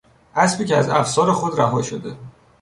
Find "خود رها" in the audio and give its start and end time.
1.33-1.81